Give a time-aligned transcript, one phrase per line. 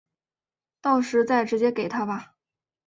[0.81, 2.33] 到时再直接给他吧